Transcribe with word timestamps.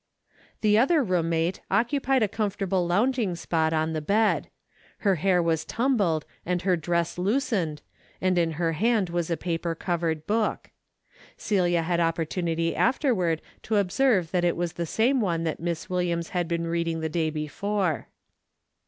The 0.61 0.79
other 0.79 1.03
roommate 1.03 1.61
occupied 1.69 2.23
a 2.23 2.27
comfortable 2.27 2.87
lounging 2.87 3.35
spot 3.35 3.71
on 3.71 3.93
the 3.93 4.01
bed. 4.01 4.49
Her 5.05 5.13
hair 5.17 5.43
was 5.43 5.63
tum 5.63 5.95
bled 5.95 6.25
and 6.43 6.63
her 6.63 6.75
dress 6.75 7.19
loosened, 7.19 7.83
and 8.19 8.35
in 8.35 8.53
her 8.53 8.71
hand 8.71 9.11
was 9.11 9.29
a 9.29 9.37
paper 9.37 9.75
covered 9.75 10.25
book. 10.25 10.71
Celia 11.37 11.83
had 11.83 11.99
oppor 11.99 12.27
274 12.27 12.31
A 12.31 12.33
DAILY 12.33 12.65
BATE:^ 12.71 12.75
tunity 12.75 12.79
afterward 12.81 13.41
to 13.61 13.75
observe 13.75 14.31
that 14.31 14.43
it 14.43 14.57
was 14.57 14.73
the 14.73 14.87
same 14.87 15.21
one 15.21 15.43
that 15.43 15.59
Miss 15.59 15.87
Williams 15.87 16.29
had 16.29 16.47
been 16.47 16.65
reading 16.65 17.01
the 17.01 17.07
day 17.07 17.29
before. 17.29 18.07